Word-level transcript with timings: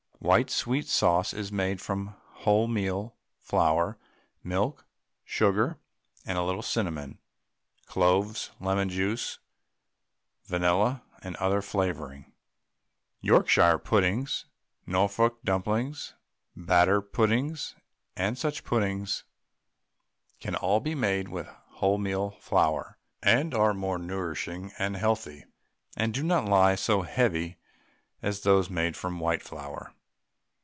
White 0.23 0.51
sweet 0.51 0.87
sauce 0.87 1.33
is 1.33 1.51
made 1.51 1.81
from 1.81 2.15
wholemeal 2.45 3.13
flour, 3.39 3.97
milk, 4.43 4.85
sugar, 5.25 5.79
and 6.27 6.37
a 6.37 6.43
little 6.43 6.61
cinnamon, 6.61 7.17
cloves, 7.87 8.51
lemon 8.59 8.87
juice, 8.89 9.39
vanilla, 10.45 11.01
or 11.25 11.31
other 11.41 11.63
flavouring. 11.63 12.31
Yorkshire 13.21 13.79
puddings, 13.79 14.45
Norfolk 14.85 15.39
dumplings, 15.43 16.13
batter 16.55 17.01
puddings, 17.01 17.73
and 18.15 18.37
such 18.37 18.63
puddings 18.63 19.23
can 20.39 20.53
all 20.53 20.79
be 20.79 20.93
made 20.93 21.29
with 21.29 21.49
wholemeal 21.79 22.37
flour, 22.39 22.99
and 23.23 23.55
are 23.55 23.73
more 23.73 23.97
nourishing 23.97 24.71
and 24.77 24.95
healthy, 24.95 25.45
and 25.97 26.13
do 26.13 26.21
not 26.21 26.45
lie 26.45 26.75
so 26.75 27.01
heavy 27.01 27.57
as 28.21 28.41
those 28.41 28.69
made 28.69 28.95
from 28.95 29.19
white 29.19 29.41
flour. 29.41 29.95